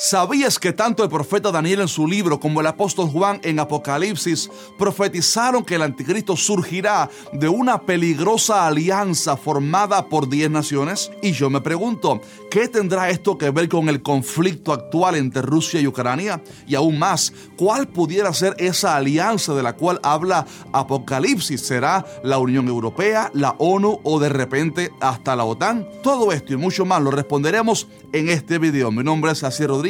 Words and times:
¿Sabías 0.00 0.60
que 0.60 0.72
tanto 0.72 1.02
el 1.02 1.10
profeta 1.10 1.50
Daniel 1.50 1.80
en 1.80 1.88
su 1.88 2.06
libro 2.06 2.38
como 2.38 2.60
el 2.60 2.68
apóstol 2.68 3.08
Juan 3.08 3.40
en 3.42 3.58
Apocalipsis 3.58 4.48
profetizaron 4.78 5.64
que 5.64 5.74
el 5.74 5.82
anticristo 5.82 6.36
surgirá 6.36 7.10
de 7.32 7.48
una 7.48 7.82
peligrosa 7.82 8.68
alianza 8.68 9.36
formada 9.36 10.06
por 10.08 10.28
10 10.28 10.52
naciones? 10.52 11.10
Y 11.20 11.32
yo 11.32 11.50
me 11.50 11.60
pregunto, 11.60 12.20
¿qué 12.48 12.68
tendrá 12.68 13.10
esto 13.10 13.36
que 13.36 13.50
ver 13.50 13.68
con 13.68 13.88
el 13.88 14.00
conflicto 14.00 14.72
actual 14.72 15.16
entre 15.16 15.42
Rusia 15.42 15.80
y 15.80 15.88
Ucrania? 15.88 16.40
Y 16.68 16.76
aún 16.76 16.96
más, 16.96 17.32
¿cuál 17.56 17.88
pudiera 17.88 18.32
ser 18.32 18.54
esa 18.58 18.94
alianza 18.94 19.52
de 19.52 19.64
la 19.64 19.72
cual 19.72 19.98
habla 20.04 20.46
Apocalipsis? 20.72 21.60
¿Será 21.60 22.06
la 22.22 22.38
Unión 22.38 22.68
Europea, 22.68 23.32
la 23.34 23.56
ONU 23.58 23.98
o 24.04 24.20
de 24.20 24.28
repente 24.28 24.92
hasta 25.00 25.34
la 25.34 25.44
OTAN? 25.44 25.88
Todo 26.04 26.30
esto 26.30 26.52
y 26.52 26.56
mucho 26.56 26.84
más 26.84 27.02
lo 27.02 27.10
responderemos 27.10 27.88
en 28.12 28.28
este 28.28 28.58
video. 28.58 28.92
Mi 28.92 29.02
nombre 29.02 29.32
es 29.32 29.42
Asier 29.42 29.68
Rodríguez 29.70 29.87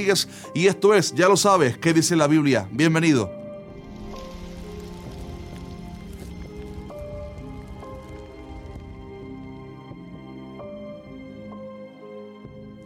y 0.54 0.66
esto 0.66 0.94
es, 0.94 1.14
ya 1.14 1.28
lo 1.28 1.36
sabes, 1.36 1.78
¿qué 1.78 1.92
dice 1.92 2.16
la 2.16 2.26
Biblia? 2.26 2.68
Bienvenido. 2.70 3.47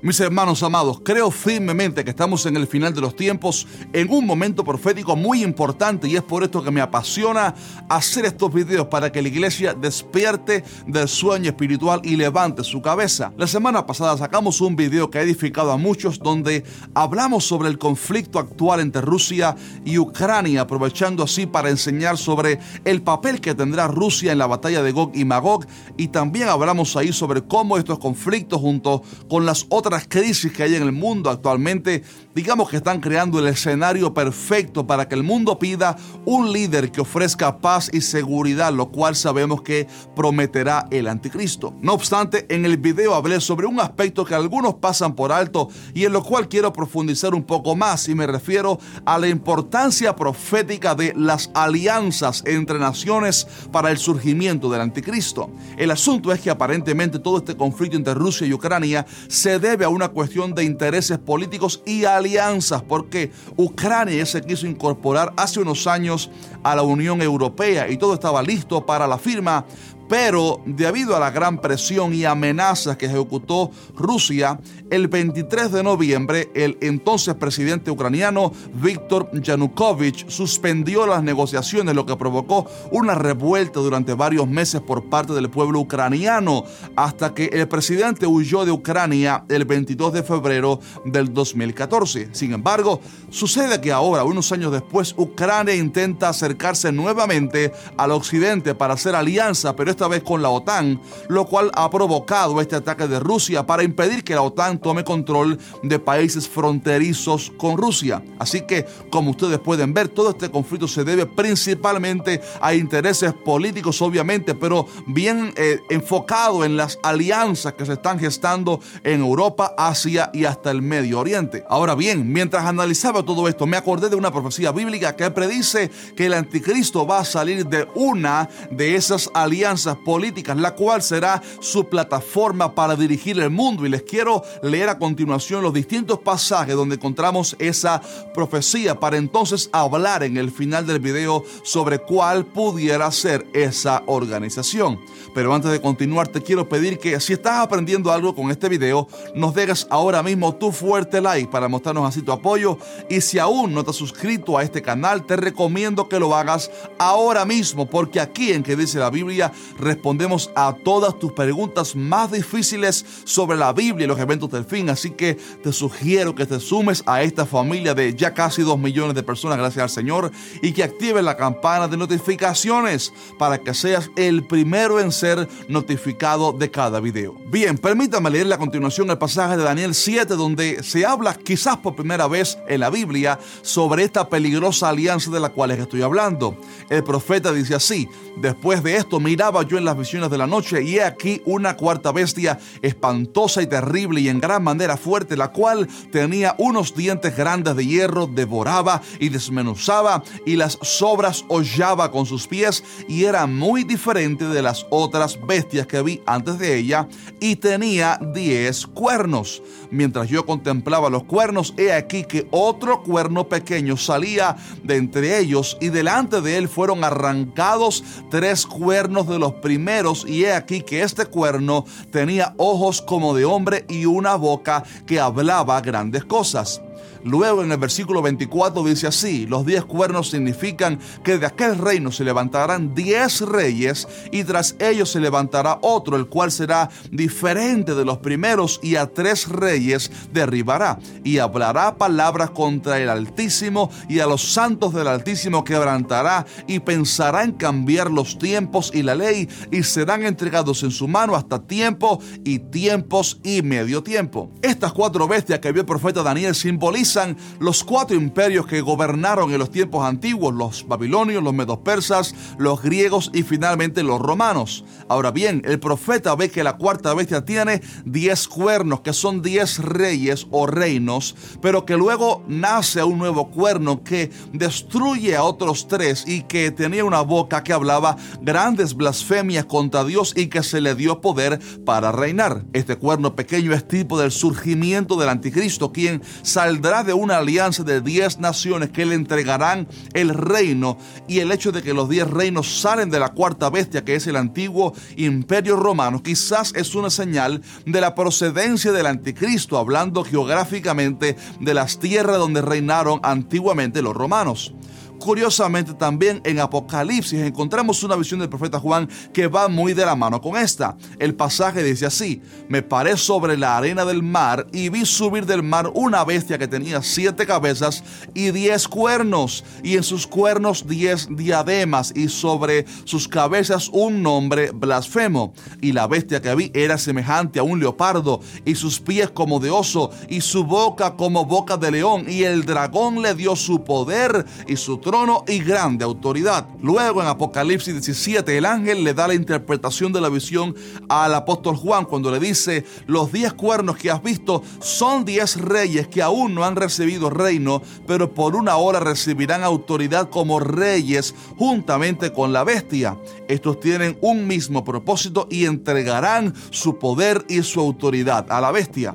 Mis 0.02 0.18
hermanos 0.18 0.64
amados, 0.64 1.00
creo 1.04 1.30
firmemente 1.30 2.02
que 2.02 2.10
estamos 2.10 2.44
en 2.46 2.56
el 2.56 2.66
final 2.66 2.92
de 2.92 3.00
los 3.00 3.14
tiempos, 3.14 3.68
en 3.92 4.10
un 4.10 4.26
momento 4.26 4.64
profético 4.64 5.14
muy 5.14 5.44
importante 5.44 6.08
y 6.08 6.16
es 6.16 6.22
por 6.22 6.42
esto 6.42 6.60
que 6.60 6.72
me 6.72 6.80
apasiona 6.80 7.54
hacer 7.88 8.24
estos 8.24 8.52
videos 8.52 8.88
para 8.88 9.12
que 9.12 9.22
la 9.22 9.28
iglesia 9.28 9.74
despierte 9.74 10.64
del 10.88 11.06
sueño 11.06 11.50
espiritual 11.50 12.00
y 12.02 12.16
levante 12.16 12.64
su 12.64 12.82
cabeza. 12.82 13.32
La 13.36 13.46
semana 13.46 13.86
pasada 13.86 14.18
sacamos 14.18 14.60
un 14.60 14.74
video 14.74 15.08
que 15.08 15.18
ha 15.18 15.22
edificado 15.22 15.70
a 15.70 15.76
muchos 15.76 16.18
donde 16.18 16.64
hablamos 16.94 17.44
sobre 17.44 17.68
el 17.68 17.78
conflicto 17.78 18.40
actual 18.40 18.80
entre 18.80 19.02
Rusia 19.02 19.54
y 19.84 19.98
Ucrania, 19.98 20.62
aprovechando 20.62 21.22
así 21.22 21.46
para 21.46 21.70
enseñar 21.70 22.18
sobre 22.18 22.58
el 22.84 23.02
papel 23.02 23.40
que 23.40 23.54
tendrá 23.54 23.86
Rusia 23.86 24.32
en 24.32 24.38
la 24.38 24.48
batalla 24.48 24.82
de 24.82 24.90
Gog 24.90 25.12
y 25.14 25.24
Magog 25.24 25.64
y 25.96 26.08
también 26.08 26.48
hablamos 26.48 26.96
ahí 26.96 27.12
sobre 27.12 27.42
cómo 27.42 27.78
estos 27.78 28.00
conflictos 28.00 28.60
junto 28.60 29.04
con 29.28 29.46
las 29.46 29.64
otras 29.68 29.91
las 29.92 30.08
crisis 30.08 30.52
que 30.52 30.64
hay 30.64 30.74
en 30.74 30.82
el 30.82 30.92
mundo 30.92 31.30
actualmente, 31.30 32.02
digamos 32.34 32.68
que 32.68 32.78
están 32.78 33.00
creando 33.00 33.38
el 33.38 33.46
escenario 33.46 34.12
perfecto 34.12 34.86
para 34.86 35.06
que 35.06 35.14
el 35.14 35.22
mundo 35.22 35.58
pida 35.58 35.96
un 36.24 36.52
líder 36.52 36.90
que 36.90 37.02
ofrezca 37.02 37.58
paz 37.58 37.90
y 37.92 38.00
seguridad, 38.00 38.72
lo 38.72 38.90
cual 38.90 39.14
sabemos 39.14 39.62
que 39.62 39.86
prometerá 40.16 40.86
el 40.90 41.06
anticristo. 41.06 41.74
No 41.80 41.92
obstante, 41.92 42.46
en 42.48 42.64
el 42.64 42.78
video 42.78 43.14
hablé 43.14 43.40
sobre 43.40 43.66
un 43.66 43.80
aspecto 43.80 44.24
que 44.24 44.34
algunos 44.34 44.74
pasan 44.74 45.14
por 45.14 45.30
alto 45.30 45.68
y 45.94 46.04
en 46.04 46.12
lo 46.12 46.22
cual 46.22 46.48
quiero 46.48 46.72
profundizar 46.72 47.34
un 47.34 47.44
poco 47.44 47.76
más 47.76 48.08
y 48.08 48.14
me 48.14 48.26
refiero 48.26 48.78
a 49.04 49.18
la 49.18 49.28
importancia 49.28 50.16
profética 50.16 50.94
de 50.94 51.12
las 51.16 51.50
alianzas 51.54 52.42
entre 52.46 52.78
naciones 52.78 53.46
para 53.70 53.90
el 53.90 53.98
surgimiento 53.98 54.70
del 54.70 54.80
anticristo. 54.80 55.50
El 55.76 55.90
asunto 55.90 56.32
es 56.32 56.40
que 56.40 56.50
aparentemente 56.50 57.18
todo 57.18 57.38
este 57.38 57.56
conflicto 57.56 57.96
entre 57.96 58.14
Rusia 58.14 58.46
y 58.46 58.54
Ucrania 58.54 59.04
se 59.28 59.58
debe 59.58 59.81
a 59.84 59.88
una 59.88 60.08
cuestión 60.08 60.54
de 60.54 60.64
intereses 60.64 61.18
políticos 61.18 61.82
y 61.84 62.04
alianzas, 62.04 62.82
porque 62.82 63.30
Ucrania 63.56 64.24
se 64.26 64.42
quiso 64.42 64.66
incorporar 64.66 65.32
hace 65.36 65.60
unos 65.60 65.86
años 65.86 66.30
a 66.62 66.74
la 66.74 66.82
Unión 66.82 67.22
Europea 67.22 67.88
y 67.88 67.96
todo 67.96 68.14
estaba 68.14 68.42
listo 68.42 68.84
para 68.86 69.06
la 69.06 69.18
firma, 69.18 69.64
pero 70.12 70.60
debido 70.66 71.16
a 71.16 71.20
la 71.20 71.30
gran 71.30 71.58
presión 71.58 72.12
y 72.12 72.26
amenazas 72.26 72.98
que 72.98 73.06
ejecutó 73.06 73.70
Rusia, 73.96 74.60
el 74.90 75.08
23 75.08 75.72
de 75.72 75.82
noviembre 75.82 76.50
el 76.54 76.76
entonces 76.82 77.34
presidente 77.34 77.90
ucraniano 77.90 78.52
Viktor 78.74 79.30
Yanukovych 79.32 80.28
suspendió 80.28 81.06
las 81.06 81.22
negociaciones, 81.22 81.94
lo 81.94 82.04
que 82.04 82.14
provocó 82.14 82.66
una 82.90 83.14
revuelta 83.14 83.80
durante 83.80 84.12
varios 84.12 84.46
meses 84.46 84.82
por 84.82 85.08
parte 85.08 85.32
del 85.32 85.48
pueblo 85.48 85.80
ucraniano, 85.80 86.64
hasta 86.94 87.32
que 87.32 87.46
el 87.46 87.66
presidente 87.66 88.26
huyó 88.26 88.66
de 88.66 88.70
Ucrania 88.70 89.46
el 89.48 89.64
22 89.64 90.12
de 90.12 90.22
febrero 90.22 90.78
del 91.06 91.32
2014. 91.32 92.28
Sin 92.32 92.52
embargo, 92.52 93.00
sucede 93.30 93.80
que 93.80 93.92
ahora, 93.92 94.24
unos 94.24 94.52
años 94.52 94.72
después, 94.72 95.14
Ucrania 95.16 95.74
intenta 95.74 96.28
acercarse 96.28 96.92
nuevamente 96.92 97.72
al 97.96 98.10
occidente 98.10 98.74
para 98.74 98.92
hacer 98.92 99.14
alianza, 99.14 99.74
pero 99.74 99.90
esta 99.90 100.01
vez 100.08 100.22
con 100.22 100.42
la 100.42 100.50
OTAN, 100.50 101.00
lo 101.28 101.46
cual 101.46 101.70
ha 101.74 101.90
provocado 101.90 102.60
este 102.60 102.76
ataque 102.76 103.08
de 103.08 103.20
Rusia 103.20 103.66
para 103.66 103.82
impedir 103.82 104.24
que 104.24 104.34
la 104.34 104.42
OTAN 104.42 104.78
tome 104.78 105.04
control 105.04 105.58
de 105.82 105.98
países 105.98 106.48
fronterizos 106.48 107.52
con 107.56 107.76
Rusia. 107.76 108.22
Así 108.38 108.62
que, 108.62 108.86
como 109.10 109.30
ustedes 109.30 109.58
pueden 109.58 109.94
ver, 109.94 110.08
todo 110.08 110.30
este 110.30 110.50
conflicto 110.50 110.88
se 110.88 111.04
debe 111.04 111.26
principalmente 111.26 112.40
a 112.60 112.74
intereses 112.74 113.32
políticos, 113.32 114.00
obviamente, 114.02 114.54
pero 114.54 114.86
bien 115.06 115.52
eh, 115.56 115.80
enfocado 115.90 116.64
en 116.64 116.76
las 116.76 116.98
alianzas 117.02 117.72
que 117.74 117.86
se 117.86 117.94
están 117.94 118.18
gestando 118.18 118.80
en 119.04 119.20
Europa, 119.20 119.74
Asia 119.76 120.30
y 120.32 120.44
hasta 120.44 120.70
el 120.70 120.82
Medio 120.82 121.20
Oriente. 121.20 121.64
Ahora 121.68 121.94
bien, 121.94 122.32
mientras 122.32 122.64
analizaba 122.64 123.22
todo 123.22 123.48
esto, 123.48 123.66
me 123.66 123.76
acordé 123.76 124.08
de 124.08 124.16
una 124.16 124.32
profecía 124.32 124.72
bíblica 124.72 125.16
que 125.16 125.30
predice 125.30 125.90
que 126.16 126.26
el 126.26 126.34
anticristo 126.34 127.06
va 127.06 127.20
a 127.20 127.24
salir 127.24 127.66
de 127.66 127.88
una 127.94 128.48
de 128.70 128.96
esas 128.96 129.30
alianzas 129.34 129.91
políticas, 129.96 130.56
la 130.56 130.74
cual 130.74 131.02
será 131.02 131.42
su 131.60 131.88
plataforma 131.88 132.74
para 132.74 132.96
dirigir 132.96 133.38
el 133.40 133.50
mundo. 133.50 133.86
Y 133.86 133.88
les 133.88 134.02
quiero 134.02 134.42
leer 134.62 134.88
a 134.88 134.98
continuación 134.98 135.62
los 135.62 135.72
distintos 135.72 136.18
pasajes 136.18 136.74
donde 136.74 136.96
encontramos 136.96 137.56
esa 137.58 138.00
profecía 138.34 138.98
para 138.98 139.16
entonces 139.16 139.68
hablar 139.72 140.22
en 140.22 140.36
el 140.36 140.50
final 140.50 140.86
del 140.86 141.00
video 141.00 141.44
sobre 141.62 141.98
cuál 141.98 142.46
pudiera 142.46 143.10
ser 143.10 143.46
esa 143.52 144.02
organización. 144.06 144.98
Pero 145.34 145.54
antes 145.54 145.70
de 145.70 145.80
continuar, 145.80 146.28
te 146.28 146.42
quiero 146.42 146.68
pedir 146.68 146.98
que 146.98 147.18
si 147.20 147.32
estás 147.32 147.58
aprendiendo 147.58 148.12
algo 148.12 148.34
con 148.34 148.50
este 148.50 148.68
video, 148.68 149.08
nos 149.34 149.54
dejes 149.54 149.86
ahora 149.90 150.22
mismo 150.22 150.54
tu 150.54 150.72
fuerte 150.72 151.20
like 151.20 151.50
para 151.50 151.68
mostrarnos 151.68 152.08
así 152.08 152.22
tu 152.22 152.32
apoyo. 152.32 152.78
Y 153.08 153.20
si 153.20 153.38
aún 153.38 153.72
no 153.72 153.82
te 153.82 153.90
has 153.90 153.96
suscrito 153.96 154.58
a 154.58 154.62
este 154.62 154.82
canal, 154.82 155.24
te 155.24 155.36
recomiendo 155.36 156.08
que 156.08 156.18
lo 156.18 156.34
hagas 156.34 156.70
ahora 156.98 157.44
mismo, 157.44 157.88
porque 157.88 158.20
aquí 158.20 158.52
en 158.52 158.62
que 158.62 158.76
dice 158.76 158.98
la 158.98 159.10
Biblia, 159.10 159.52
respondemos 159.78 160.50
a 160.54 160.74
todas 160.84 161.18
tus 161.18 161.32
preguntas 161.32 161.96
más 161.96 162.30
difíciles 162.30 163.04
sobre 163.24 163.56
la 163.56 163.72
Biblia 163.72 164.04
y 164.04 164.08
los 164.08 164.18
eventos 164.18 164.50
del 164.50 164.64
fin. 164.64 164.90
Así 164.90 165.10
que 165.10 165.34
te 165.34 165.72
sugiero 165.72 166.34
que 166.34 166.46
te 166.46 166.60
sumes 166.60 167.02
a 167.06 167.22
esta 167.22 167.46
familia 167.46 167.94
de 167.94 168.14
ya 168.14 168.34
casi 168.34 168.62
2 168.62 168.78
millones 168.78 169.14
de 169.14 169.22
personas, 169.22 169.58
gracias 169.58 169.82
al 169.82 169.90
Señor, 169.90 170.30
y 170.62 170.72
que 170.72 170.84
actives 170.84 171.24
la 171.24 171.36
campana 171.36 171.88
de 171.88 171.96
notificaciones 171.96 173.12
para 173.38 173.58
que 173.58 173.74
seas 173.74 174.10
el 174.16 174.44
primero 174.46 175.00
en 175.00 175.12
ser 175.12 175.48
notificado 175.68 176.52
de 176.52 176.70
cada 176.70 177.00
video. 177.00 177.34
Bien, 177.46 177.76
permítame 177.76 178.30
leer 178.30 178.52
a 178.52 178.58
continuación 178.58 179.10
el 179.10 179.18
pasaje 179.18 179.56
de 179.56 179.62
Daniel 179.62 179.94
7, 179.94 180.34
donde 180.34 180.82
se 180.82 181.04
habla 181.06 181.34
quizás 181.34 181.76
por 181.78 181.94
primera 181.94 182.26
vez 182.26 182.58
en 182.68 182.80
la 182.80 182.90
Biblia 182.90 183.38
sobre 183.62 184.04
esta 184.04 184.28
peligrosa 184.28 184.88
alianza 184.88 185.30
de 185.30 185.40
la 185.40 185.50
cual 185.50 185.70
estoy 185.70 186.02
hablando. 186.02 186.56
El 186.90 187.04
profeta 187.04 187.52
dice 187.52 187.74
así, 187.74 188.08
después 188.36 188.82
de 188.82 188.96
esto 188.96 189.20
miraba 189.20 189.61
yo 189.62 189.78
en 189.78 189.84
las 189.84 189.96
visiones 189.96 190.30
de 190.30 190.38
la 190.38 190.46
noche, 190.46 190.82
y 190.82 190.96
he 190.96 191.04
aquí 191.04 191.42
una 191.44 191.76
cuarta 191.76 192.12
bestia 192.12 192.58
espantosa 192.82 193.62
y 193.62 193.66
terrible 193.66 194.20
y 194.20 194.28
en 194.28 194.40
gran 194.40 194.62
manera 194.62 194.96
fuerte, 194.96 195.36
la 195.36 195.48
cual 195.48 195.88
tenía 196.10 196.54
unos 196.58 196.94
dientes 196.94 197.36
grandes 197.36 197.76
de 197.76 197.86
hierro, 197.86 198.26
devoraba 198.26 199.02
y 199.18 199.28
desmenuzaba, 199.28 200.22
y 200.46 200.56
las 200.56 200.78
sobras 200.82 201.44
hollaba 201.48 202.10
con 202.10 202.26
sus 202.26 202.46
pies, 202.46 202.84
y 203.08 203.24
era 203.24 203.46
muy 203.46 203.84
diferente 203.84 204.44
de 204.46 204.62
las 204.62 204.86
otras 204.90 205.38
bestias 205.46 205.86
que 205.86 206.02
vi 206.02 206.20
antes 206.26 206.58
de 206.58 206.76
ella, 206.76 207.08
y 207.40 207.56
tenía 207.56 208.18
diez 208.34 208.86
cuernos. 208.86 209.62
Mientras 209.90 210.28
yo 210.28 210.46
contemplaba 210.46 211.10
los 211.10 211.24
cuernos, 211.24 211.74
he 211.76 211.92
aquí 211.92 212.24
que 212.24 212.46
otro 212.50 213.02
cuerno 213.02 213.48
pequeño 213.48 213.96
salía 213.96 214.56
de 214.82 214.96
entre 214.96 215.38
ellos, 215.38 215.76
y 215.80 215.88
delante 215.88 216.40
de 216.40 216.56
él 216.56 216.68
fueron 216.68 217.04
arrancados 217.04 218.02
tres 218.30 218.66
cuernos 218.66 219.28
de 219.28 219.38
los 219.38 219.51
primeros, 219.60 220.24
y 220.26 220.44
he 220.44 220.52
aquí 220.52 220.82
que 220.82 221.02
este 221.02 221.26
cuerno 221.26 221.84
tenía 222.10 222.54
ojos 222.56 223.02
como 223.02 223.34
de 223.34 223.44
hombre 223.44 223.84
y 223.88 224.06
una 224.06 224.36
boca 224.36 224.84
que 225.06 225.20
hablaba 225.20 225.80
grandes 225.80 226.24
cosas. 226.24 226.80
Luego 227.24 227.62
en 227.62 227.70
el 227.70 227.78
versículo 227.78 228.20
24 228.20 228.82
dice 228.84 229.06
así, 229.06 229.46
los 229.46 229.64
diez 229.64 229.84
cuernos 229.84 230.30
significan 230.30 230.98
que 231.22 231.38
de 231.38 231.46
aquel 231.46 231.78
reino 231.78 232.10
se 232.10 232.24
levantarán 232.24 232.94
diez 232.94 233.40
reyes 233.42 234.08
y 234.32 234.42
tras 234.42 234.74
ellos 234.80 235.10
se 235.10 235.20
levantará 235.20 235.78
otro, 235.82 236.16
el 236.16 236.26
cual 236.26 236.50
será 236.50 236.90
diferente 237.10 237.94
de 237.94 238.04
los 238.04 238.18
primeros 238.18 238.80
y 238.82 238.96
a 238.96 239.06
tres 239.06 239.48
reyes 239.48 240.10
derribará 240.32 240.98
y 241.22 241.38
hablará 241.38 241.96
palabras 241.96 242.50
contra 242.50 242.98
el 242.98 243.08
Altísimo 243.08 243.90
y 244.08 244.18
a 244.18 244.26
los 244.26 244.52
santos 244.52 244.92
del 244.92 245.06
Altísimo 245.06 245.62
quebrantará 245.62 246.44
y 246.66 246.80
pensará 246.80 247.44
en 247.44 247.52
cambiar 247.52 248.10
los 248.10 248.38
tiempos 248.38 248.90
y 248.92 249.02
la 249.02 249.14
ley 249.14 249.48
y 249.70 249.84
serán 249.84 250.24
entregados 250.24 250.82
en 250.82 250.90
su 250.90 251.06
mano 251.06 251.36
hasta 251.36 251.60
tiempo 251.60 252.20
y 252.44 252.58
tiempos 252.58 253.38
y 253.44 253.62
medio 253.62 254.02
tiempo. 254.02 254.50
Estas 254.60 254.92
cuatro 254.92 255.28
bestias 255.28 255.60
que 255.60 255.70
vio 255.70 255.82
el 255.82 255.86
profeta 255.86 256.22
Daniel 256.22 256.54
simbolizan 256.54 257.11
los 257.58 257.84
cuatro 257.84 258.16
imperios 258.16 258.66
que 258.66 258.80
gobernaron 258.80 259.52
en 259.52 259.58
los 259.58 259.70
tiempos 259.70 260.04
antiguos, 260.04 260.54
los 260.54 260.86
babilonios, 260.86 261.42
los 261.42 261.52
medos 261.52 261.78
persas, 261.78 262.34
los 262.58 262.82
griegos 262.82 263.30
y 263.34 263.42
finalmente 263.42 264.02
los 264.02 264.20
romanos. 264.20 264.84
Ahora 265.08 265.30
bien, 265.30 265.62
el 265.64 265.78
profeta 265.78 266.34
ve 266.34 266.50
que 266.50 266.64
la 266.64 266.76
cuarta 266.76 267.14
bestia 267.14 267.44
tiene 267.44 267.82
diez 268.04 268.48
cuernos, 268.48 269.00
que 269.00 269.12
son 269.12 269.42
diez 269.42 269.78
reyes 269.78 270.46
o 270.50 270.66
reinos, 270.66 271.34
pero 271.60 271.84
que 271.84 271.96
luego 271.96 272.42
nace 272.48 273.02
un 273.02 273.18
nuevo 273.18 273.50
cuerno 273.50 274.02
que 274.02 274.30
destruye 274.52 275.36
a 275.36 275.44
otros 275.44 275.88
tres 275.88 276.24
y 276.26 276.42
que 276.42 276.70
tenía 276.70 277.04
una 277.04 277.20
boca 277.20 277.62
que 277.62 277.72
hablaba 277.72 278.16
grandes 278.40 278.94
blasfemias 278.94 279.64
contra 279.66 280.04
Dios 280.04 280.32
y 280.36 280.46
que 280.46 280.62
se 280.62 280.80
le 280.80 280.94
dio 280.94 281.20
poder 281.20 281.60
para 281.84 282.12
reinar. 282.12 282.64
Este 282.72 282.96
cuerno 282.96 283.36
pequeño 283.36 283.72
es 283.72 283.86
tipo 283.86 284.18
del 284.18 284.30
surgimiento 284.30 285.16
del 285.16 285.28
anticristo, 285.28 285.92
quien 285.92 286.22
saldrá 286.42 287.01
de 287.02 287.12
una 287.12 287.38
alianza 287.38 287.82
de 287.82 288.00
diez 288.00 288.38
naciones 288.38 288.90
que 288.90 289.06
le 289.06 289.14
entregarán 289.14 289.88
el 290.14 290.30
reino 290.30 290.98
y 291.28 291.40
el 291.40 291.52
hecho 291.52 291.72
de 291.72 291.82
que 291.82 291.94
los 291.94 292.08
diez 292.08 292.28
reinos 292.28 292.80
salen 292.80 293.10
de 293.10 293.20
la 293.20 293.30
cuarta 293.30 293.70
bestia 293.70 294.04
que 294.04 294.14
es 294.14 294.26
el 294.26 294.36
antiguo 294.36 294.94
imperio 295.16 295.76
romano 295.76 296.22
quizás 296.22 296.72
es 296.74 296.94
una 296.94 297.10
señal 297.10 297.62
de 297.86 298.00
la 298.00 298.14
procedencia 298.14 298.92
del 298.92 299.06
anticristo 299.06 299.78
hablando 299.78 300.24
geográficamente 300.24 301.36
de 301.60 301.74
las 301.74 301.98
tierras 301.98 302.38
donde 302.38 302.62
reinaron 302.62 303.20
antiguamente 303.22 304.02
los 304.02 304.14
romanos. 304.14 304.74
Curiosamente 305.22 305.94
también 305.94 306.40
en 306.42 306.58
Apocalipsis 306.58 307.38
encontramos 307.42 308.02
una 308.02 308.16
visión 308.16 308.40
del 308.40 308.48
profeta 308.48 308.80
Juan 308.80 309.08
que 309.32 309.46
va 309.46 309.68
muy 309.68 309.94
de 309.94 310.04
la 310.04 310.16
mano 310.16 310.40
con 310.40 310.56
esta. 310.56 310.96
El 311.20 311.36
pasaje 311.36 311.84
dice 311.84 312.06
así, 312.06 312.42
me 312.68 312.82
paré 312.82 313.16
sobre 313.16 313.56
la 313.56 313.76
arena 313.76 314.04
del 314.04 314.24
mar 314.24 314.66
y 314.72 314.88
vi 314.88 315.06
subir 315.06 315.46
del 315.46 315.62
mar 315.62 315.92
una 315.94 316.24
bestia 316.24 316.58
que 316.58 316.66
tenía 316.66 317.02
siete 317.02 317.46
cabezas 317.46 318.02
y 318.34 318.50
diez 318.50 318.88
cuernos, 318.88 319.64
y 319.84 319.96
en 319.96 320.02
sus 320.02 320.26
cuernos 320.26 320.88
diez 320.88 321.28
diademas, 321.30 322.12
y 322.16 322.28
sobre 322.28 322.84
sus 323.04 323.28
cabezas 323.28 323.90
un 323.92 324.24
nombre 324.24 324.72
blasfemo. 324.72 325.54
Y 325.80 325.92
la 325.92 326.08
bestia 326.08 326.42
que 326.42 326.52
vi 326.56 326.72
era 326.74 326.98
semejante 326.98 327.60
a 327.60 327.62
un 327.62 327.78
leopardo, 327.78 328.40
y 328.64 328.74
sus 328.74 328.98
pies 328.98 329.30
como 329.30 329.60
de 329.60 329.70
oso, 329.70 330.10
y 330.28 330.40
su 330.40 330.64
boca 330.64 331.14
como 331.14 331.44
boca 331.44 331.76
de 331.76 331.92
león, 331.92 332.24
y 332.26 332.42
el 332.42 332.64
dragón 332.64 333.22
le 333.22 333.36
dio 333.36 333.54
su 333.54 333.84
poder 333.84 334.44
y 334.66 334.74
su 334.74 334.98
trono 334.98 335.11
trono 335.12 335.44
y 335.46 335.58
grande 335.58 336.06
autoridad. 336.06 336.66
Luego 336.80 337.20
en 337.20 337.28
Apocalipsis 337.28 337.92
17 337.92 338.56
el 338.56 338.64
ángel 338.64 339.04
le 339.04 339.12
da 339.12 339.28
la 339.28 339.34
interpretación 339.34 340.10
de 340.10 340.22
la 340.22 340.30
visión 340.30 340.74
al 341.06 341.34
apóstol 341.34 341.76
Juan 341.76 342.06
cuando 342.06 342.30
le 342.30 342.40
dice, 342.40 342.86
los 343.06 343.30
diez 343.30 343.52
cuernos 343.52 343.98
que 343.98 344.10
has 344.10 344.22
visto 344.22 344.62
son 344.80 345.26
diez 345.26 345.60
reyes 345.60 346.08
que 346.08 346.22
aún 346.22 346.54
no 346.54 346.64
han 346.64 346.76
recibido 346.76 347.28
reino, 347.28 347.82
pero 348.06 348.32
por 348.32 348.56
una 348.56 348.76
hora 348.76 349.00
recibirán 349.00 349.62
autoridad 349.64 350.30
como 350.30 350.60
reyes 350.60 351.34
juntamente 351.58 352.32
con 352.32 352.54
la 352.54 352.64
bestia. 352.64 353.18
Estos 353.48 353.80
tienen 353.80 354.16
un 354.22 354.46
mismo 354.46 354.82
propósito 354.82 355.46
y 355.50 355.66
entregarán 355.66 356.54
su 356.70 356.98
poder 356.98 357.44
y 357.50 357.62
su 357.62 357.80
autoridad 357.80 358.50
a 358.50 358.62
la 358.62 358.70
bestia. 358.70 359.14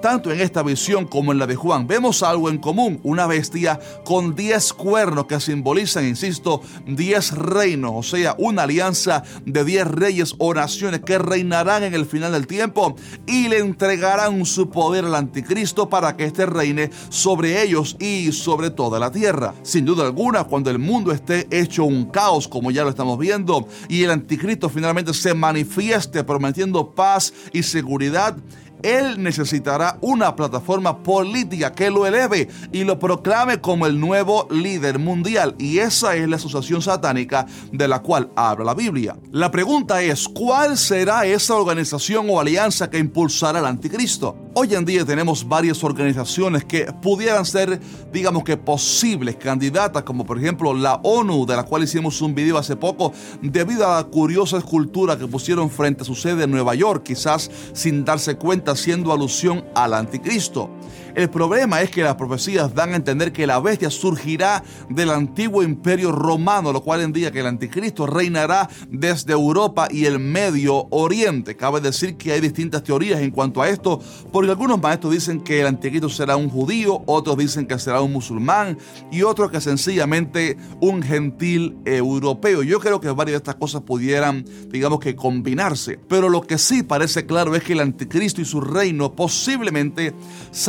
Tanto 0.00 0.30
en 0.30 0.40
esta 0.40 0.62
visión 0.62 1.06
como 1.06 1.32
en 1.32 1.38
la 1.38 1.46
de 1.46 1.56
Juan 1.56 1.86
vemos 1.86 2.22
algo 2.22 2.48
en 2.50 2.58
común, 2.58 3.00
una 3.02 3.26
bestia 3.26 3.80
con 4.04 4.36
10 4.36 4.72
cuernos 4.74 5.26
que 5.26 5.40
simbolizan, 5.40 6.06
insisto, 6.06 6.62
10 6.86 7.32
reinos, 7.32 7.92
o 7.94 8.02
sea, 8.02 8.36
una 8.38 8.62
alianza 8.62 9.24
de 9.44 9.64
10 9.64 9.86
reyes 9.88 10.34
o 10.38 10.54
naciones 10.54 11.00
que 11.00 11.18
reinarán 11.18 11.82
en 11.82 11.94
el 11.94 12.06
final 12.06 12.32
del 12.32 12.46
tiempo 12.46 12.94
y 13.26 13.48
le 13.48 13.58
entregarán 13.58 14.46
su 14.46 14.70
poder 14.70 15.04
al 15.04 15.16
anticristo 15.16 15.88
para 15.88 16.16
que 16.16 16.24
éste 16.24 16.46
reine 16.46 16.90
sobre 17.08 17.62
ellos 17.62 17.96
y 17.98 18.30
sobre 18.32 18.70
toda 18.70 19.00
la 19.00 19.10
tierra. 19.10 19.54
Sin 19.62 19.84
duda 19.84 20.04
alguna, 20.04 20.44
cuando 20.44 20.70
el 20.70 20.78
mundo 20.78 21.10
esté 21.10 21.48
hecho 21.50 21.84
un 21.84 22.06
caos, 22.06 22.46
como 22.46 22.70
ya 22.70 22.84
lo 22.84 22.90
estamos 22.90 23.18
viendo, 23.18 23.66
y 23.88 24.04
el 24.04 24.10
anticristo 24.10 24.68
finalmente 24.68 25.12
se 25.12 25.34
manifieste 25.34 26.22
prometiendo 26.22 26.90
paz 26.92 27.32
y 27.52 27.62
seguridad, 27.62 28.36
él 28.82 29.22
necesitará 29.22 29.98
una 30.00 30.34
plataforma 30.34 31.02
política 31.02 31.72
que 31.72 31.90
lo 31.90 32.06
eleve 32.06 32.48
y 32.72 32.84
lo 32.84 32.98
proclame 32.98 33.60
como 33.60 33.86
el 33.86 33.98
nuevo 33.98 34.48
líder 34.50 34.98
mundial. 34.98 35.54
Y 35.58 35.78
esa 35.78 36.14
es 36.14 36.28
la 36.28 36.36
asociación 36.36 36.82
satánica 36.82 37.46
de 37.72 37.88
la 37.88 38.00
cual 38.00 38.30
habla 38.36 38.64
la 38.64 38.74
Biblia. 38.74 39.16
La 39.32 39.50
pregunta 39.50 40.02
es, 40.02 40.28
¿cuál 40.28 40.76
será 40.76 41.26
esa 41.26 41.54
organización 41.54 42.26
o 42.30 42.40
alianza 42.40 42.90
que 42.90 42.98
impulsará 42.98 43.58
al 43.58 43.66
anticristo? 43.66 44.47
Hoy 44.54 44.74
en 44.74 44.84
día 44.84 45.04
tenemos 45.04 45.46
varias 45.46 45.84
organizaciones 45.84 46.64
que 46.64 46.86
pudieran 46.86 47.44
ser, 47.44 47.78
digamos 48.12 48.44
que 48.44 48.56
posibles 48.56 49.36
candidatas, 49.36 50.02
como 50.02 50.24
por 50.24 50.38
ejemplo 50.38 50.72
la 50.72 50.94
ONU, 51.02 51.44
de 51.46 51.54
la 51.54 51.64
cual 51.64 51.84
hicimos 51.84 52.20
un 52.22 52.34
video 52.34 52.56
hace 52.56 52.74
poco, 52.74 53.12
debido 53.42 53.86
a 53.86 53.96
la 53.96 54.04
curiosa 54.04 54.58
escultura 54.58 55.18
que 55.18 55.26
pusieron 55.26 55.70
frente 55.70 56.02
a 56.02 56.06
su 56.06 56.14
sede 56.14 56.44
en 56.44 56.50
Nueva 56.50 56.74
York, 56.74 57.02
quizás 57.04 57.50
sin 57.72 58.04
darse 58.04 58.36
cuenta 58.36 58.72
haciendo 58.72 59.12
alusión 59.12 59.64
al 59.74 59.94
anticristo. 59.94 60.70
El 61.14 61.30
problema 61.30 61.82
es 61.82 61.90
que 61.90 62.02
las 62.02 62.14
profecías 62.16 62.74
dan 62.74 62.92
a 62.92 62.96
entender 62.96 63.32
que 63.32 63.46
la 63.46 63.60
bestia 63.60 63.90
surgirá 63.90 64.62
del 64.88 65.10
antiguo 65.10 65.62
imperio 65.62 66.12
romano, 66.12 66.72
lo 66.72 66.82
cual 66.82 67.02
indica 67.02 67.30
que 67.30 67.40
el 67.40 67.46
anticristo 67.46 68.06
reinará 68.06 68.68
desde 68.90 69.32
Europa 69.32 69.88
y 69.90 70.04
el 70.04 70.18
Medio 70.18 70.86
Oriente. 70.90 71.56
Cabe 71.56 71.80
decir 71.80 72.16
que 72.16 72.32
hay 72.32 72.40
distintas 72.40 72.82
teorías 72.82 73.20
en 73.20 73.30
cuanto 73.30 73.62
a 73.62 73.68
esto, 73.68 74.00
porque 74.32 74.50
algunos 74.50 74.80
maestros 74.80 75.12
dicen 75.12 75.40
que 75.40 75.60
el 75.60 75.66
anticristo 75.66 76.08
será 76.08 76.36
un 76.36 76.48
judío, 76.48 77.02
otros 77.06 77.36
dicen 77.36 77.66
que 77.66 77.78
será 77.78 78.00
un 78.00 78.12
musulmán 78.12 78.78
y 79.10 79.22
otros 79.22 79.50
que 79.50 79.60
sencillamente 79.60 80.56
un 80.80 81.02
gentil 81.02 81.78
europeo. 81.84 82.62
Yo 82.62 82.80
creo 82.80 83.00
que 83.00 83.10
varias 83.10 83.34
de 83.34 83.38
estas 83.38 83.54
cosas 83.56 83.82
pudieran, 83.82 84.44
digamos 84.68 85.00
que 85.00 85.16
combinarse, 85.16 85.98
pero 86.08 86.28
lo 86.28 86.42
que 86.42 86.58
sí 86.58 86.82
parece 86.82 87.26
claro 87.26 87.54
es 87.54 87.62
que 87.62 87.72
el 87.72 87.80
anticristo 87.80 88.40
y 88.40 88.44
su 88.44 88.60
reino 88.60 89.14
posiblemente 89.14 90.14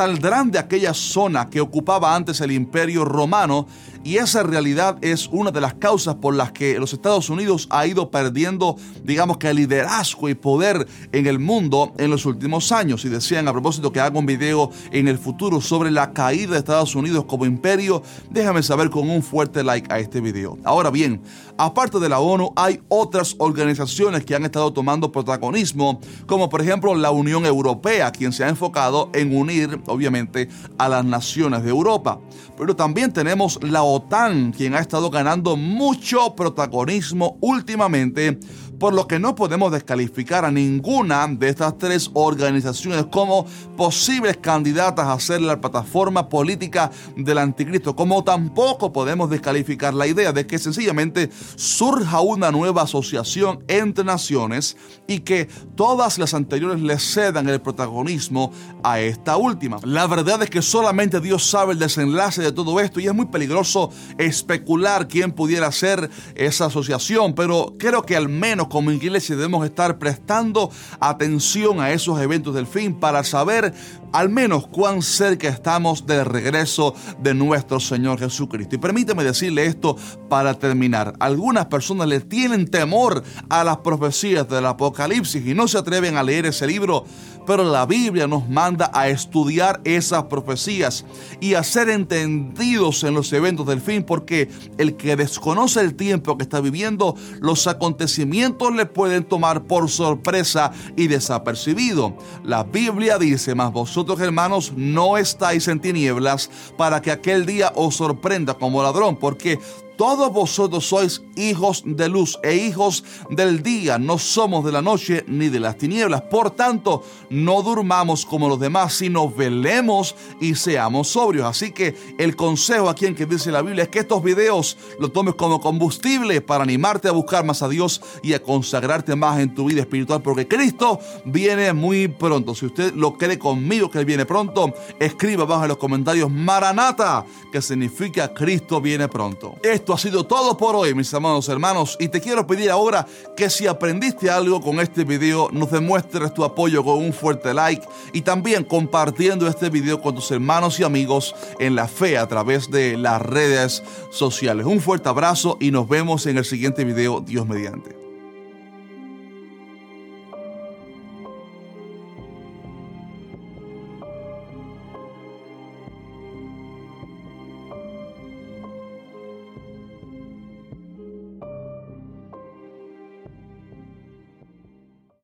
saldrán 0.10 0.50
de 0.50 0.58
aquella 0.58 0.96
zona 0.96 1.52
que 1.52 1.62
ocupaba 1.62 2.16
antes 2.16 2.42
el 2.42 2.52
imperio 2.52 3.06
romano 3.06 3.68
y 4.04 4.18
esa 4.18 4.44
realidad 4.44 4.98
es 5.02 5.28
una 5.28 5.52
de 5.52 5.62
las 5.62 5.74
causas 5.76 6.16
por 6.16 6.36
las 6.36 6.52
que 6.52 6.80
los 6.80 6.94
Estados 6.94 7.30
Unidos 7.30 7.68
ha 7.70 7.86
ido 7.86 8.10
perdiendo, 8.10 8.78
digamos 9.04 9.38
que 9.38 9.54
liderazgo 9.54 10.30
y 10.30 10.36
poder 10.36 10.88
en 11.12 11.28
el 11.28 11.40
mundo 11.40 11.94
en 11.98 12.10
los 12.10 12.26
últimos 12.26 12.72
años. 12.72 13.04
Y 13.06 13.10
decían 13.10 13.48
a 13.48 13.52
propósito 13.52 13.92
que 13.92 14.00
hago 14.00 14.20
un 14.20 14.26
video 14.26 14.72
en 14.92 15.08
el 15.08 15.18
futuro 15.18 15.62
sobre 15.62 15.92
la 15.92 16.14
caída 16.14 16.54
de 16.54 16.60
Estados 16.60 16.96
Unidos 16.96 17.26
como 17.26 17.46
imperio, 17.46 18.02
déjame 18.30 18.64
saber 18.64 18.90
con 18.90 19.10
un 19.10 19.22
fuerte 19.22 19.64
like 19.64 19.92
a 19.92 20.00
este 20.00 20.22
video. 20.22 20.58
Ahora 20.64 20.90
bien, 20.90 21.22
aparte 21.58 22.00
de 22.00 22.10
la 22.10 22.20
ONU, 22.20 22.54
hay 22.56 22.82
otras 22.88 23.36
organizaciones 23.38 24.24
que 24.24 24.36
han 24.36 24.46
estado 24.46 24.72
tomando 24.72 25.12
protagonismo, 25.12 26.00
como 26.26 26.50
por 26.50 26.62
ejemplo 26.62 26.96
la 26.96 27.12
Unión 27.12 27.46
Europea, 27.46 28.12
quien 28.12 28.32
se 28.32 28.44
ha 28.44 28.50
enfocado 28.50 29.10
en 29.14 29.36
unir, 29.36 29.82
obviamente, 29.88 30.50
a 30.78 30.88
las 30.90 31.04
naciones 31.04 31.64
de 31.64 31.70
Europa. 31.70 32.20
Pero 32.58 32.76
también 32.76 33.14
tenemos 33.14 33.60
la 33.64 33.84
OTAN, 33.90 34.52
quien 34.52 34.76
ha 34.76 34.80
estado 34.80 35.10
ganando 35.10 35.56
mucho 35.56 36.36
protagonismo 36.36 37.38
últimamente 37.42 38.40
por 38.80 38.94
lo 38.94 39.08
que 39.08 39.20
no 39.20 39.36
podemos 39.36 39.72
descalificar 39.72 40.46
a 40.46 40.52
ninguna 40.52 41.28
de 41.28 41.50
estas 41.50 41.78
tres 41.78 42.10
organizaciones 42.14 43.06
como 43.12 43.46
posibles 43.76 44.38
candidatas 44.38 45.08
a 45.08 45.20
ser 45.20 45.42
la 45.42 45.60
plataforma 45.60 46.30
política 46.30 46.90
del 47.18 47.38
anticristo, 47.38 47.96
como 47.96 48.24
tampoco 48.24 48.94
podemos 48.94 49.30
descalificar 49.30 49.94
la 49.94 50.08
idea 50.08 50.32
de 50.32 50.48
que 50.48 50.58
sencillamente 50.58 51.30
surja 51.56 52.22
una 52.22 52.52
nueva 52.52 52.84
asociación 52.84 53.64
entre 53.68 54.06
naciones 54.06 54.78
y 55.08 55.20
que 55.20 55.50
todas 55.76 56.18
las 56.18 56.34
anteriores 56.34 56.82
le 56.82 56.98
cedan 57.00 57.50
el 57.50 57.62
protagonismo 57.62 58.52
a 58.84 59.02
esta 59.02 59.36
última. 59.36 59.78
La 59.84 60.08
verdad 60.08 60.42
es 60.44 60.50
que 60.50 60.62
solamente 60.62 61.20
Dios 61.20 61.50
sabe 61.50 61.74
el 61.74 61.80
desenlace 61.80 62.42
de 62.42 62.54
todo 62.54 62.80
esto 62.80 63.00
y 63.00 63.08
es 63.08 63.14
muy 63.14 63.26
peligroso 63.26 63.92
especular 64.18 65.08
quién 65.08 65.34
pudiera 65.34 65.70
ser 65.72 66.10
esa 66.36 66.66
asociación, 66.66 67.34
pero 67.34 67.76
creo 67.78 68.04
que 68.04 68.16
al 68.16 68.30
menos 68.30 68.69
como 68.70 68.92
iglesia 68.92 69.36
debemos 69.36 69.66
estar 69.66 69.98
prestando 69.98 70.72
atención 71.00 71.82
a 71.82 71.92
esos 71.92 72.20
eventos 72.22 72.56
del 72.56 72.68
fin 72.68 72.94
para 72.94 73.24
saber 73.24 73.74
al 74.12 74.30
menos 74.30 74.68
cuán 74.68 75.02
cerca 75.02 75.48
estamos 75.48 76.06
del 76.06 76.26
regreso 76.26 76.96
de 77.20 77.34
nuestro 77.34 77.80
Señor 77.80 78.20
Jesucristo. 78.20 78.76
Y 78.76 78.80
permíteme 78.80 79.24
decirle 79.24 79.66
esto 79.66 79.96
para 80.30 80.54
terminar. 80.54 81.14
Algunas 81.20 81.66
personas 81.68 82.08
le 82.08 82.20
tienen 82.20 82.68
temor 82.68 83.24
a 83.50 83.64
las 83.64 83.78
profecías 83.78 84.48
del 84.50 84.66
Apocalipsis 84.66 85.46
y 85.46 85.54
no 85.54 85.68
se 85.68 85.78
atreven 85.78 86.18
a 86.18 86.24
leer 86.24 86.46
ese 86.46 86.66
libro, 86.66 87.06
pero 87.46 87.64
la 87.64 87.86
Biblia 87.86 88.28
nos 88.28 88.48
manda 88.48 88.92
a 88.94 89.10
estudiar 89.10 89.82
esas 89.84 90.24
profecías 90.24 91.06
y 91.40 91.56
a 91.56 91.64
ser 91.64 91.90
entendidos 91.90 93.04
en 93.04 93.14
los 93.14 93.32
eventos 93.34 93.66
del 93.66 93.82
fin, 93.82 94.04
porque 94.04 94.50
el 94.78 94.96
que 94.96 95.16
desconoce 95.16 95.82
el 95.82 95.96
tiempo 95.96 96.38
que 96.38 96.44
está 96.44 96.62
viviendo, 96.62 97.16
los 97.42 97.68
acontecimientos 97.68 98.59
le 98.68 98.86
pueden 98.86 99.24
tomar 99.24 99.64
por 99.64 99.90
sorpresa 99.90 100.72
y 100.98 101.08
desapercibido. 101.08 102.16
La 102.44 102.64
Biblia 102.64 103.18
dice, 103.18 103.56
mas 103.56 103.72
vosotros 103.72 104.20
hermanos 104.20 104.74
no 104.76 105.18
estáis 105.18 105.68
en 105.70 105.80
tinieblas 105.80 106.50
para 106.78 107.02
que 107.02 107.12
aquel 107.12 107.46
día 107.46 107.72
os 107.76 107.96
sorprenda 107.96 108.54
como 108.56 108.84
ladrón, 108.84 109.16
porque 109.16 109.60
todos 110.00 110.32
vosotros 110.32 110.86
sois 110.88 111.22
hijos 111.36 111.84
de 111.86 112.08
luz 112.08 112.40
e 112.42 112.56
hijos 112.56 113.04
del 113.30 113.62
día, 113.62 114.00
no 114.00 114.18
somos 114.18 114.64
de 114.64 114.72
la 114.72 114.82
noche 114.82 115.26
ni 115.28 115.50
de 115.50 115.60
las 115.60 115.78
tinieblas. 115.78 116.22
Por 116.22 116.52
tanto, 116.52 117.04
no 117.30 117.62
durmamos 117.62 118.26
como 118.26 118.48
los 118.48 118.62
demás, 118.62 118.94
sino 118.94 119.30
velemos 119.30 120.16
y 120.40 120.56
seamos 120.56 121.10
sobrios. 121.10 121.48
Así 121.48 121.74
que 121.74 121.98
el 122.18 122.38
consejo 122.38 122.88
aquí 122.88 123.08
en 123.08 123.16
que 123.16 123.26
dice 123.26 123.52
la 123.52 123.62
Biblia 123.62 123.84
es 123.84 123.90
que 123.90 124.00
estos 124.00 124.24
videos 124.24 124.78
los 125.00 125.12
tomes 125.12 125.36
como 125.36 125.60
combustible 125.60 126.40
para 126.40 126.64
animarte 126.64 127.10
a 127.10 127.12
buscar 127.12 127.44
más 127.44 127.62
a 127.62 127.68
Dios 127.68 128.02
y 128.24 128.32
a 128.32 128.42
consagrarte 128.42 129.18
más 129.18 129.38
en 129.40 129.54
tu 129.54 129.66
vida 129.66 129.82
espiritual, 129.82 130.22
porque 130.22 130.48
Cristo 130.48 131.02
viene 131.26 131.74
muy 131.74 132.08
pronto. 132.08 132.56
Si 132.56 132.68
usted 132.68 132.94
lo 132.94 133.18
cree 133.18 133.38
conmigo 133.38 133.92
que 133.92 134.00
Él 134.00 134.06
viene 134.06 134.26
pronto, 134.26 134.74
escriba 134.98 135.44
abajo 135.44 135.64
en 135.64 135.68
los 135.68 135.78
comentarios 135.78 136.32
Maranata, 136.32 137.26
que 137.52 137.62
significa 137.62 138.34
Cristo 138.34 138.80
viene 138.80 139.10
pronto 139.10 139.58
ha 139.94 139.98
sido 139.98 140.26
todo 140.26 140.58
por 140.58 140.76
hoy, 140.76 140.94
mis 140.94 141.14
amados 141.14 141.50
hermanos, 141.50 141.98
y 142.00 142.08
te 142.10 142.22
quiero 142.22 142.46
pedir 142.46 142.70
ahora 142.70 143.06
que 143.36 143.50
si 143.50 143.68
aprendiste 143.68 144.30
algo 144.30 144.62
con 144.62 144.80
este 144.80 145.04
video, 145.04 145.50
nos 145.52 145.72
demuestres 145.72 146.34
tu 146.34 146.44
apoyo 146.44 146.84
con 146.84 146.98
un 146.98 147.14
fuerte 147.14 147.54
like 147.54 147.88
y 148.14 148.22
también 148.22 148.64
compartiendo 148.64 149.48
este 149.48 149.70
video 149.70 150.02
con 150.02 150.16
tus 150.16 150.32
hermanos 150.32 150.80
y 150.80 150.84
amigos 150.84 151.36
en 151.60 151.76
la 151.76 151.88
fe 151.88 152.18
a 152.18 152.28
través 152.28 152.70
de 152.70 152.98
las 152.98 153.22
redes 153.22 153.84
sociales. 154.12 154.66
Un 154.66 154.80
fuerte 154.80 155.10
abrazo 155.10 155.58
y 155.60 155.72
nos 155.72 155.88
vemos 155.88 156.26
en 156.26 156.38
el 156.38 156.46
siguiente 156.46 156.84
video, 156.84 157.22
Dios 157.22 157.48
mediante. 157.48 158.09